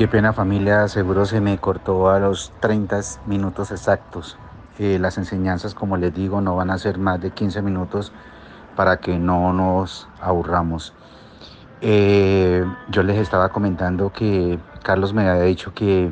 [0.00, 4.38] Qué pena familia, seguro se me cortó a los 30 minutos exactos.
[4.78, 8.10] Eh, las enseñanzas, como les digo, no van a ser más de 15 minutos
[8.76, 10.94] para que no nos aburramos.
[11.82, 16.10] Eh, yo les estaba comentando que Carlos me había dicho que,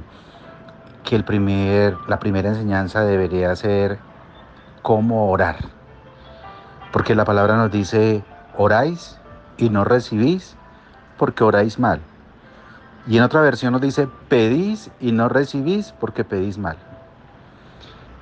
[1.02, 3.98] que el primer, la primera enseñanza debería ser
[4.82, 5.57] cómo orar.
[6.93, 8.23] Porque la palabra nos dice,
[8.55, 9.18] oráis
[9.57, 10.59] y no recibís
[11.16, 12.02] porque oráis mal.
[13.08, 16.76] Y en otra versión nos dice, pedís y no recibís porque pedís mal.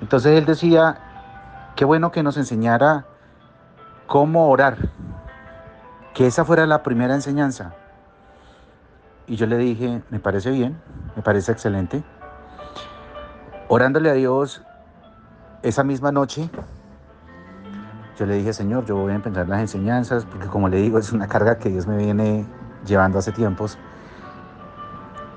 [0.01, 0.99] Entonces él decía,
[1.75, 3.05] qué bueno que nos enseñara
[4.07, 4.77] cómo orar,
[6.15, 7.75] que esa fuera la primera enseñanza.
[9.27, 10.81] Y yo le dije, me parece bien,
[11.17, 12.05] me parece excelente.
[13.67, 14.63] Orándole a Dios
[15.65, 16.49] esa misma noche,
[18.17, 21.13] yo le dije, Señor, yo voy a empezar las enseñanzas, porque como le digo, es
[21.13, 22.47] una carga que Dios me viene
[22.87, 23.77] llevando hace tiempos.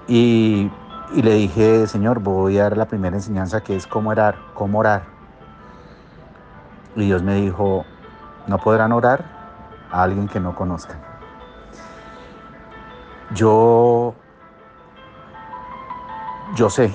[0.09, 0.71] Y,
[1.13, 5.03] le dije, Señor, voy a dar la primera enseñanza que es cómo orar, cómo orar.
[6.95, 7.85] Y Dios me dijo,
[8.47, 9.23] no podrán orar
[9.91, 10.99] a alguien que no conozcan.
[13.35, 14.15] Yo,
[16.55, 16.91] yo sé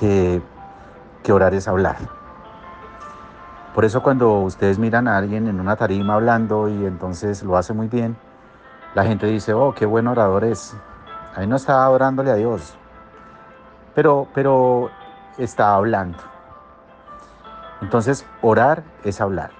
[0.00, 0.40] que,
[1.22, 1.96] que orar es hablar.
[3.74, 7.74] Por eso cuando ustedes miran a alguien en una tarima hablando y entonces lo hace
[7.74, 8.16] muy bien,
[8.94, 10.74] la gente dice, oh, qué buen orador es.
[11.34, 12.76] Ahí no estaba orándole a Dios,
[13.94, 14.90] pero, pero
[15.38, 16.18] está hablando.
[17.80, 19.50] Entonces, orar es hablar.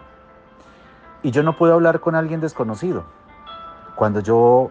[1.22, 3.04] Y yo no puedo hablar con alguien desconocido.
[3.94, 4.70] Cuando yo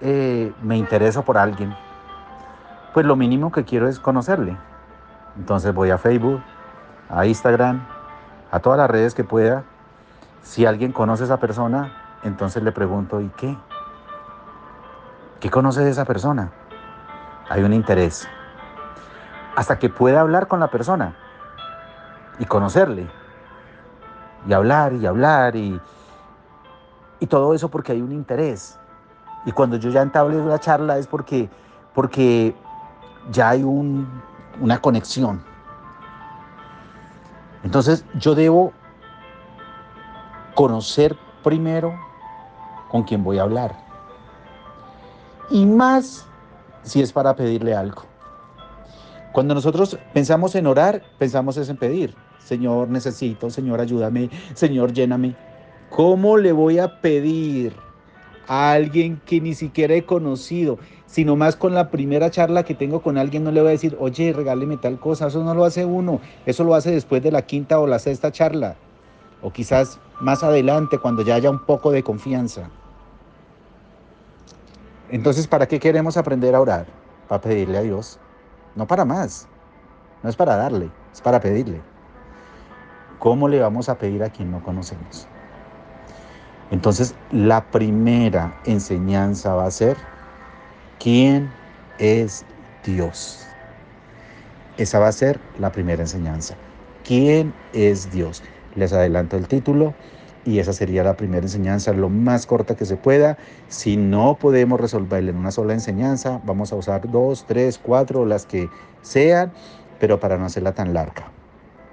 [0.00, 1.74] eh, me intereso por alguien,
[2.92, 4.56] pues lo mínimo que quiero es conocerle.
[5.36, 6.42] Entonces voy a Facebook,
[7.08, 7.86] a Instagram,
[8.50, 9.64] a todas las redes que pueda.
[10.42, 11.92] Si alguien conoce a esa persona,
[12.22, 13.56] entonces le pregunto, ¿y qué?
[15.42, 16.52] ¿Qué conoce de esa persona?
[17.48, 18.28] Hay un interés.
[19.56, 21.16] Hasta que pueda hablar con la persona
[22.38, 23.10] y conocerle.
[24.46, 25.80] Y hablar y hablar y,
[27.18, 28.78] y todo eso porque hay un interés.
[29.44, 31.50] Y cuando yo ya entablé una charla es porque,
[31.92, 32.54] porque
[33.32, 35.42] ya hay una conexión.
[37.64, 38.72] Entonces yo debo
[40.54, 41.92] conocer primero
[42.88, 43.91] con quién voy a hablar
[45.52, 46.26] y más
[46.82, 48.04] si es para pedirle algo.
[49.32, 52.14] Cuando nosotros pensamos en orar, pensamos es en pedir.
[52.38, 55.36] Señor, necesito, Señor, ayúdame, Señor, lléname.
[55.90, 57.74] ¿Cómo le voy a pedir
[58.48, 63.00] a alguien que ni siquiera he conocido, sino más con la primera charla que tengo
[63.00, 65.84] con alguien, no le voy a decir, oye, regáleme tal cosa, eso no lo hace
[65.84, 68.74] uno, eso lo hace después de la quinta o la sexta charla,
[69.42, 72.70] o quizás más adelante cuando ya haya un poco de confianza.
[75.12, 76.86] Entonces, ¿para qué queremos aprender a orar?
[77.28, 78.18] Para pedirle a Dios,
[78.74, 79.46] no para más.
[80.22, 81.82] No es para darle, es para pedirle.
[83.18, 85.28] ¿Cómo le vamos a pedir a quien no conocemos?
[86.70, 89.98] Entonces, la primera enseñanza va a ser,
[90.98, 91.52] ¿quién
[91.98, 92.46] es
[92.82, 93.46] Dios?
[94.78, 96.54] Esa va a ser la primera enseñanza.
[97.04, 98.42] ¿Quién es Dios?
[98.76, 99.92] Les adelanto el título,
[100.44, 103.38] y esa sería la primera enseñanza, lo más corta que se pueda.
[103.68, 108.46] Si no podemos resolverla en una sola enseñanza, vamos a usar dos, tres, cuatro, las
[108.46, 108.68] que
[109.02, 109.52] sean,
[110.00, 111.30] pero para no hacerla tan larga.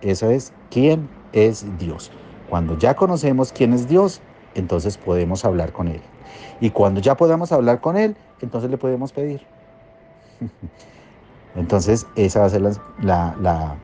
[0.01, 2.11] Eso es, ¿quién es Dios?
[2.49, 4.21] Cuando ya conocemos quién es Dios,
[4.55, 6.01] entonces podemos hablar con Él.
[6.59, 9.41] Y cuando ya podamos hablar con Él, entonces le podemos pedir.
[11.55, 13.75] Entonces, esa va a ser la, la,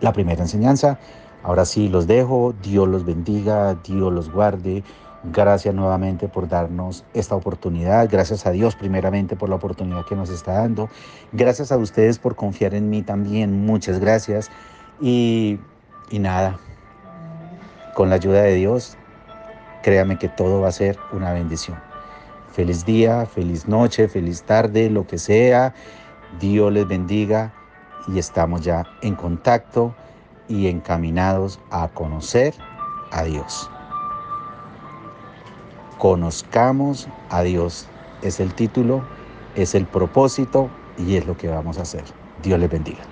[0.00, 0.98] la primera enseñanza.
[1.42, 4.84] Ahora sí, los dejo, Dios los bendiga, Dios los guarde.
[5.24, 8.08] Gracias nuevamente por darnos esta oportunidad.
[8.10, 10.88] Gracias a Dios primeramente por la oportunidad que nos está dando.
[11.32, 13.64] Gracias a ustedes por confiar en mí también.
[13.66, 14.50] Muchas gracias.
[15.00, 15.58] Y,
[16.10, 16.58] y nada,
[17.94, 18.96] con la ayuda de Dios,
[19.82, 21.78] créame que todo va a ser una bendición.
[22.52, 25.74] Feliz día, feliz noche, feliz tarde, lo que sea.
[26.40, 27.52] Dios les bendiga
[28.08, 29.94] y estamos ya en contacto
[30.48, 32.54] y encaminados a conocer
[33.10, 33.70] a Dios.
[35.98, 37.88] Conozcamos a Dios.
[38.22, 39.04] Es el título,
[39.54, 42.04] es el propósito y es lo que vamos a hacer.
[42.42, 43.11] Dios les bendiga.